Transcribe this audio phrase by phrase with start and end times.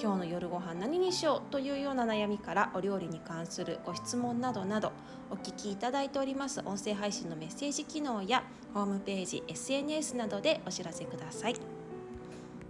[0.00, 4.92] 今日の夜ご飯何にしようというような悩みからお料理に関するご質問などなど
[5.30, 6.60] お聞きいただいております。
[6.64, 8.42] 音声配信のメッセージ機能や
[8.74, 11.56] ホームページ SNS などでお知らせください。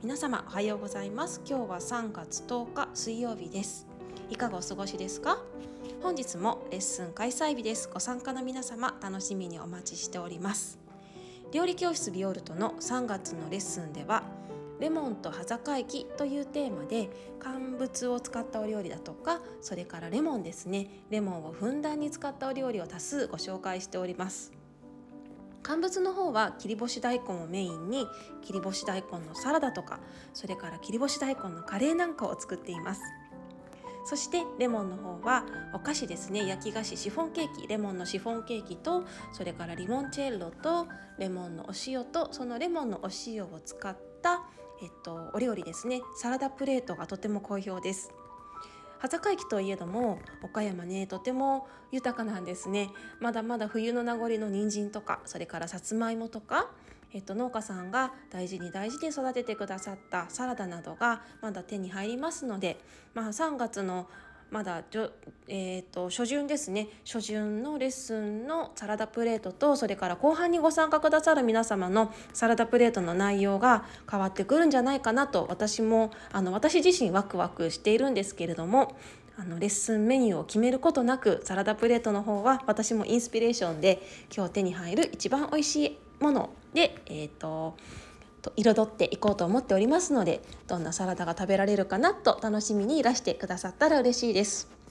[0.03, 1.41] 皆様おはようございます。
[1.47, 3.87] 今日は3月10日水曜日です。
[4.29, 5.39] いかがお過ごしですか？
[6.03, 7.89] 本日もレッスン開催日です。
[7.93, 10.79] ご参加の皆様楽しみにお待ちしております。
[11.53, 14.23] 料理教室ビオルトの3月のレッスンでは
[14.83, 20.89] レモンと葉坂液というテーマで乾物を使ったお料理だとかそれからレモンですね。
[21.09, 24.51] レモンをふんだんに使ったお料理を多数ご紹介しております。
[25.63, 28.09] 乾物の方は切り干し大根をメインに
[28.43, 30.01] 切り干し大根のサラダとか
[30.35, 33.03] それから切り干し大根のカレーなんかを作っています。
[34.05, 36.45] そしてレモンの方はお菓子ですね。
[36.45, 37.69] 焼き菓子シフォンケーキ。
[37.69, 40.89] レモンのシフォンケーキとそれからリモンチェッロと
[41.19, 43.97] レモンのお塩とそのレモンのお塩を使っ
[44.83, 46.03] えっと、お料理ですね。
[46.17, 48.13] サラダプレートがとても好評です。
[48.99, 52.91] 葉坂駅といえども岡山ねとても豊かなんですね。
[53.21, 56.71] まだまだ冬の名残の人参とかそれからさつまいもとか
[57.15, 62.79] えっと、農家さんが大事に大事に育ててくださったサラダなどがまだ手に入りますので、
[63.13, 64.09] まあ、3月の
[64.53, 65.11] まだじょ、
[65.49, 66.89] えーと、初旬ですね。
[67.07, 78.95] 初旬のレッスンのサラダプレートとそれから後半にご参加くださる皆様のサラダプレートの内容が変わってくるんじゃないかなと私もあの私自身ワクワクしているんですけれども
[79.39, 84.03] あのレッスンメニューを決めることなくサラダプレートの方は私もインスピレーションで
[84.35, 87.75] 今日手に入る一番美味しいものでえっ、ー、と
[88.43, 94.83] と彩っていこうと思っておりますのでどんなサラダが食べられるかなと楽しみにいらしてくださったら嬉しいです。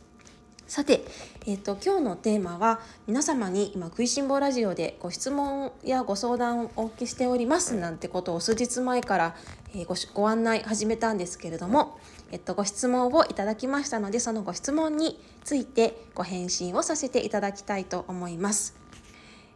[0.72, 1.04] さて、
[1.48, 9.36] えーと、今日のテーマは皆様に今食いしん坊ラジオでご質問やご相談をお受けしておりますなんてことを数日前から、
[9.76, 12.00] えー、ごご案内始めたんですけれども、
[12.32, 18.81] えっと、ご質問をいただきましたのでそのご質問についてご返信をさせていただきたいと思います。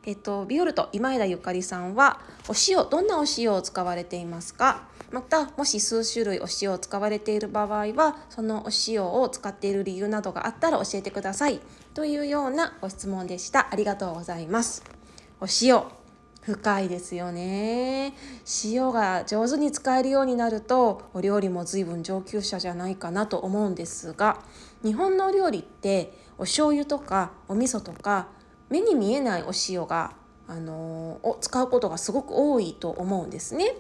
[0.08, 4.88] えっと、ビオルト今枝ゆかりさんはお塩どんなお塩を使われていますか？
[5.12, 11.60] またもし数種類お塩を使われている場合はそのお塩を使っている理由などがあったら教えてください。
[11.96, 13.68] というようなご質問でした。
[13.72, 14.84] ありがとうございます。
[15.42, 15.82] お塩
[16.42, 18.14] 深いですよね。
[18.64, 24.44] 塩が上手に使えるようになるとお料理も随分上級者じゃないかなと思うんですが
[24.84, 28.28] 日本のお料理ってお醤油とかお味噌とか
[28.70, 30.14] 目に見えないお塩が、
[30.48, 33.76] あのー、を使うことがすごく多いと思うんですね。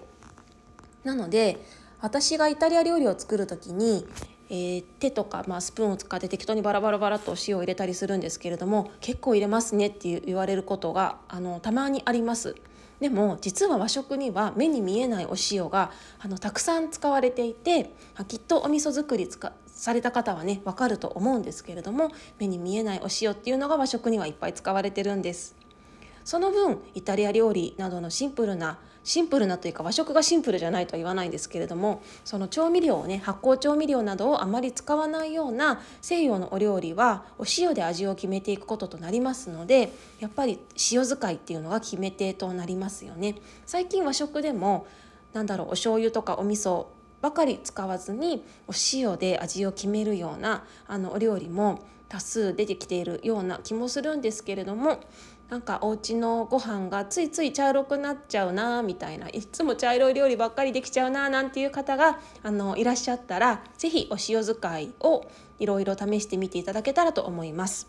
[1.03, 1.63] なので
[2.01, 4.07] 私がイタリア料理を作る時に、
[4.49, 12.55] えー、手とか、まあ、スプーンを使って適当にバラバラバラとお塩を入れたりするんですけれども結構入れますねって言われることがあのたまにあります。
[12.99, 17.91] でも実は和食には目に見えないお塩があのたくさん使われていて
[18.27, 19.27] きっとお味噌作り
[19.75, 25.55] された方はね分かると思うんですけれども目に見えないお塩っていうのが和食にはいっぱい使われてるんです。
[26.23, 40.59] その分イタリア料理などのシンプルなシンプルなというか和食がシンプルじゃないとは言わないんですけれどもその調味料をね発酵調味料などをあまり使わないような西洋のお料理はお塩で味を決めていくこととなりますのでやっぱり
[40.91, 43.35] 塩使いっていうのが決め手となりますよね。
[43.67, 44.87] 最近和食でも
[45.33, 46.87] なんだろうお醤油とかお味噌
[47.25, 54.99] ばかり使わずにお塩で味を決めるようなあのお料理も多数出てきているような気もするんですけれども
[55.49, 65.25] なんかお家のご飯がついつい茶色くなっちゃうなみたいないつも茶色い料理ばっかりできちゃうななんていう方があのいらっしゃったら是非お塩使いを
[65.57, 67.87] いろいろ試してみていただけたらと思います。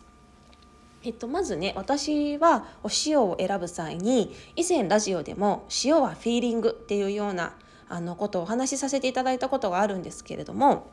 [1.03, 7.53] えっと、まずね私はお塩を選ぶ際に以前ラジオでも塩はフィーリングっていうような
[7.89, 10.91] あのことをお話しさせていただいたことがあるんですけれども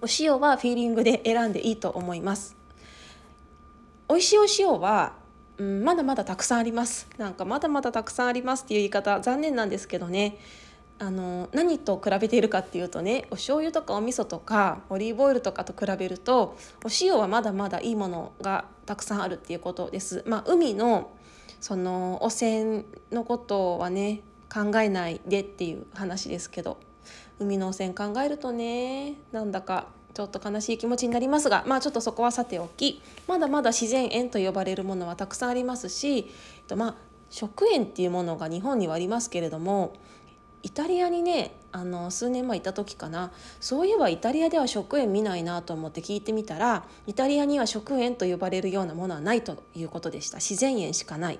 [0.00, 2.56] お塩はフィーリングで選んでいいと思います。
[4.08, 5.12] 美味しいお塩は
[5.58, 10.38] うん、まだまだたくさんありますなんかまだまだたくさんありますっていう言い方残念なんですけどね
[11.00, 20.24] あの何と比べているかっていうとねお醤油とかお味噌とかオリーブオイルとかと比べるとお塩はまだまだいいものがたくさんあるっていうことです。
[20.26, 21.10] まあ、海の
[21.60, 24.22] その汚染のことはね
[24.52, 26.78] 考えないでっていう話ですけど
[27.38, 36.24] 海の汚染考えるとねなんだかちょっと悲しい気持ちになりますがまあちょっとそこはさておきまだまだ自然塩と呼ばれるものはたくさんありますし、えっ
[36.66, 36.94] と、まあ
[37.30, 39.94] 食塩っていうものが日本にはありますけれども
[40.62, 43.30] イタリアにねあの数年前いた時かな
[43.60, 50.38] そういえばイタリアでは食塩見ないなと思って聞いてみたらイタリアには食塩と呼ばれるようなものはないということでした。
[50.38, 51.38] 自然塩しかない。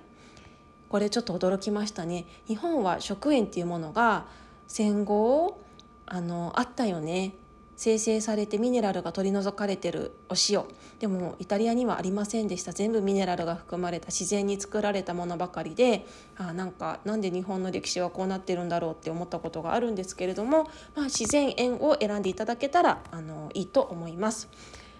[0.89, 2.27] これちょっと驚きましたね。
[2.47, 4.27] 日本は食塩っていうものが
[4.67, 5.61] 戦後
[6.07, 7.35] あのあったよね。
[7.77, 10.65] 生成されてミネラルが取り除かれてるお塩。
[10.99, 12.73] でもイタリアにはありませんでした。
[12.73, 16.05] 全部ミネラルが含まれた自然に作られたものばかりで。
[16.37, 20.65] あなんかなんで日本の歴史はこうなってるんだろうって思ったことがあるんですけれども、
[20.97, 24.49] まあ、自然塩を選んでいただけたらあのいいと思います。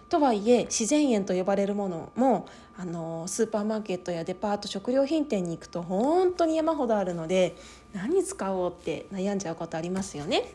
[0.09, 2.47] とはいえ自然塩と呼ばれるものも
[2.77, 7.57] あのスーパーマーケットやデパート食料品店に行くと本当に山ほどあるので
[7.93, 10.55] 何使おうって悩んじゃうことありますよね。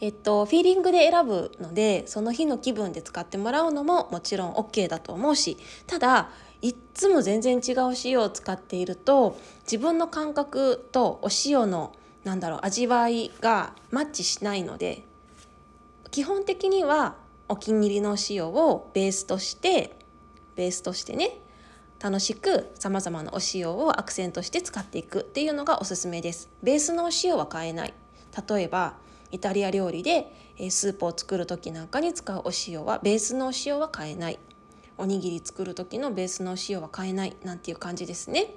[0.00, 5.56] えっと、フィーリングで選ぶのでその日の気分で使ってもらうのももちろん OK だと思うし
[5.86, 6.30] ただ
[6.60, 11.94] いっつも全然違う塩を使っていると自分の感覚とお塩の
[12.24, 15.04] なんだろう味わいがマッチしないので
[16.10, 17.14] 基本的には
[17.48, 19.96] お気に入りの塩をベースとして
[20.56, 21.40] ベースとしてね
[22.00, 26.50] 楽しくさまざまなお塩をアクセントして使っていくっていうのがおすすめです。
[26.62, 27.94] ベースのお塩は変えない
[28.48, 28.94] 例えば
[29.30, 30.32] イタリア料理で
[30.70, 34.38] スープを作る時なんかに使うお塩はベースのお塩は変えない
[34.96, 38.54] おにぎり作る時のベースのお塩は変えないなんていう感じですね。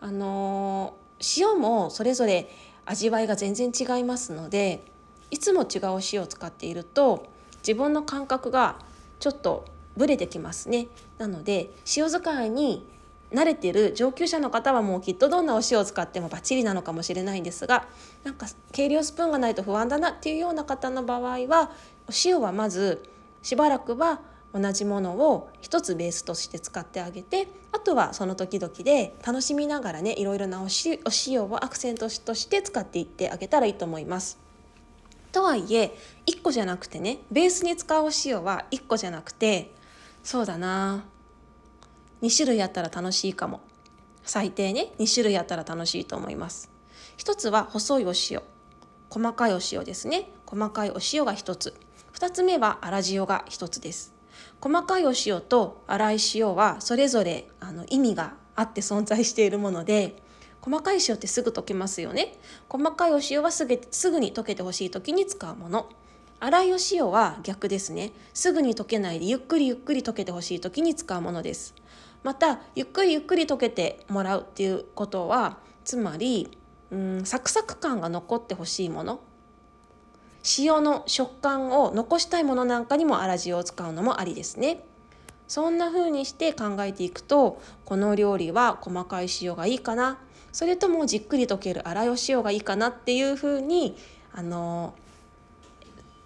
[0.00, 0.96] あの
[1.36, 2.50] 塩もそれぞれ
[2.84, 4.84] 味わいが全然違いますので
[5.30, 7.31] いつも違うお塩を使っていると
[7.66, 8.76] 自分の感覚が
[9.18, 9.64] ちょっと
[9.96, 10.88] ブレてきますね。
[11.18, 12.86] なので塩使いに
[13.32, 17.86] 慣れてる上級者の方はもうきっとどんなお塩を使ってもバッチリなのかもしれないんですが
[18.24, 21.70] なんか計量スプーンがないと不安だなっていうような方の場合は
[22.08, 23.02] お塩はまず
[23.42, 24.20] しばらくは
[24.52, 30.68] 同じものを一つベースとして使ってあげてあとはその時々で楽しみながらねいろいろなお
[31.26, 34.38] 塩をアクセントとして使っていってあげたらいいと思います。
[35.32, 35.96] とはいえ
[36.26, 39.72] 1個じゃなくてねベースに使うお塩は1個じゃなくて
[40.22, 41.04] そうだな。
[42.22, 43.60] 2種類あったら楽しいかも。
[44.24, 46.70] 最低ね2種類あったら楽しいと思います。
[47.16, 48.42] 一つは細いお塩。
[49.10, 50.30] 細かいお塩ですね。
[50.46, 51.74] 細かいお塩が一つ。
[52.12, 54.14] 二つ目は粗塩が一つです。
[54.60, 60.22] 細かいお塩と粗い塩はそれぞれあの意味があって存在しているもので
[60.62, 62.34] 細かい塩ってすぐ溶けますよね。
[62.68, 65.88] 細かいお塩はすぐすぐに溶けてほしい時に使うもの。
[66.40, 68.12] 粗いお塩は逆ですね。
[68.32, 71.74] すぐに溶けないでゆっくりゆっくり溶けてほしい時に使うものです。
[72.22, 76.56] またゆっくりゆっくり溶けてもらうっていうことはつまり
[76.92, 79.20] うんサクサク感が残ってほしいもの。
[80.58, 84.84] 塩の食感を残したいものなんかにも粗塩を使うのもありですね。
[85.48, 90.18] そんな風にして考えていくとこの料理は細かい塩がいいかな。
[90.52, 93.96] それともじっくり溶ける粗いお塩がいいかなっていうふうに
[94.32, 94.94] あの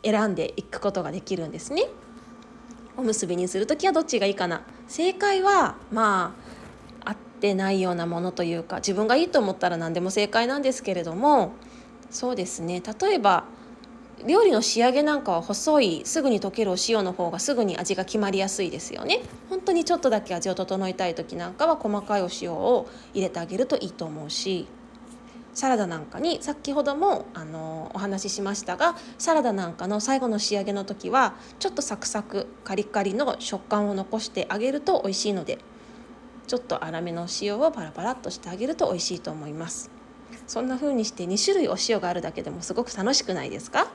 [0.02, 1.87] 選んでいくことができるんですね。
[2.96, 6.34] おむすびにする時はどっちがいいかな正解はま
[7.05, 11.52] あ合ってないようなものというか自分がいいと思ったら何でも正解なんですけれども
[12.11, 13.44] そうですね例えば
[14.24, 19.20] 料理の仕上げなんかは細いすぐに溶けるお塩の方がすぐに味が決まりやすいですよね。
[19.50, 24.66] 本当にちょっとだけ味を整えたい時なんかは細かいお塩を入れてあげるといいと思うし
[25.54, 35.58] サラダなんかに先ほどもあのお話ししましたがサラダなんかの最後の仕上げの時はちょっとサクサクカリカリの食感を残してあげると美味しいので
[36.46, 39.90] ちょっと粗めの塩をパラパラっとしてあげると美味しいと思います。
[40.46, 43.88] そんな風にして2種類お塩があるだけでもすごく楽しくないですか？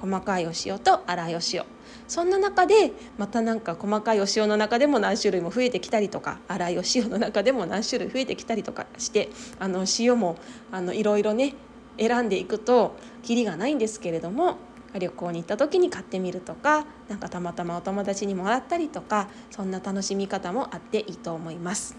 [0.00, 1.64] 細かいお塩と粗いお塩
[2.08, 9.28] そんな中でまたなんか細かいお塩の中でも何種類も増えてきたりとか粗いお塩の中でも何種類増えてきたりとかして
[9.58, 10.36] あの塩も
[10.72, 11.54] あのいろいろね
[11.98, 14.56] 選んでいくとキリがないんですけれども
[14.98, 21.96] 旅行に行った時に買ってみるとか何かたまたまお友達にもらったりとかそんな楽しみ方もあっていいと思います。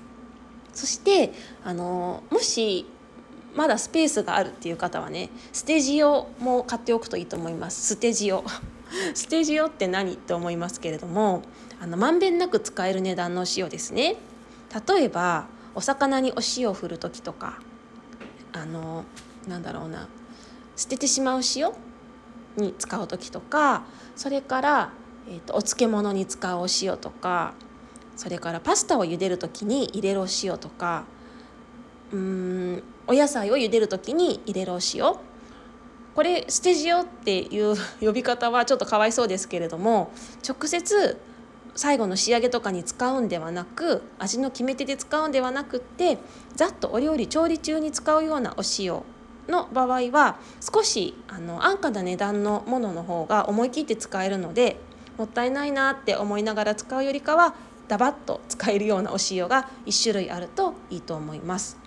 [0.74, 2.86] そしてあのもし
[3.56, 7.96] まだスペースがあるっていう方はねステージ用も買っておくといいと思います。
[7.96, 8.44] ステージ用
[9.14, 11.44] ステージ用って何って思いますけれども
[11.82, 14.18] あのまんべんなく使える値段の塩ですね。
[14.88, 17.60] 例えばお魚にお塩を振る時とか
[18.54, 19.06] あの
[19.48, 20.08] なんだろうな
[20.76, 21.72] 捨ててしまう塩
[22.58, 23.84] に使う時とか
[24.16, 24.94] それから、
[25.28, 27.54] えーと、お漬物に使うお塩とか
[28.16, 31.06] それからパスタを茹でる時に入れるお塩とか
[32.12, 35.14] うーんお野菜を茹でる時に入れるお塩
[36.16, 40.14] これステジオっていう呼び方はちょっとかわいそうですけれども
[40.48, 41.20] 直接
[41.76, 46.20] 最後の仕上げとかに使うんではなく味の決め手で使うんではなくって
[46.56, 49.02] ざっとお料理調理中に使うようなお塩
[49.50, 54.78] の場合は少しあの安価な値段のものの方が思い切って使えるので
[55.18, 57.56] もったいないなって思いながら使うよりかは
[57.90, 61.78] ダバッと使えるようなお塩が1種類あるといいと思います。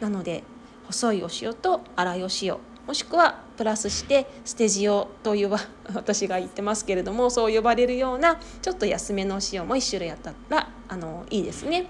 [0.00, 0.42] なので
[0.90, 5.50] 細いお塩と粗いお塩もしくはプラスしてステジオという
[5.94, 11.86] 私が言ってますけれどもそう呼ばれるようなちょっと安めの塩も1種類あったらあのいいですね。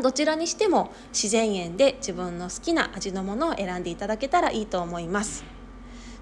[0.00, 5.44] どちらにしても自然塩で自分の好きな味のものを選んでいただけたらいいと思います。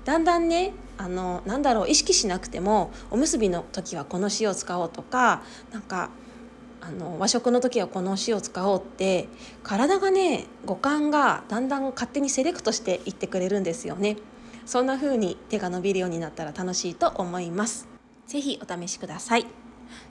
[0.04, 5.42] だんだんねあのなんだろう意識しなくてもおむすびの時はこの塩を使おうとか
[5.73, 6.11] なんか
[6.80, 9.28] あの和食の時はこの塩を使おうって
[9.62, 14.16] 体がね五感がだんだん勝手にセレクトしていってくれるんですよね。
[14.66, 17.88] そんな風に手が伸びるようになったら楽しいと思います。
[18.26, 19.46] ぜひお試しください。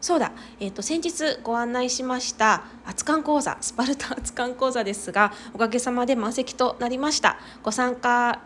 [0.02, 7.38] そうだ、えーと、先日ご案内しました熱燗講座スパルタ熱燗講座ですがおかげさまで満席となりました。
[7.64, 8.42] ご参加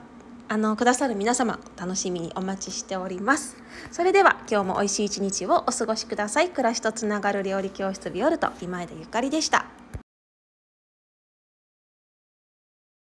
[0.49, 3.62] あのくださる皆様楽しみにお待ちしております。
[3.91, 6.49] それでは今日も美味しい一日をお過ごしください。
[6.49, 9.72] 暮らしとつながる料理教室ビオルト今枝ゆかりでした。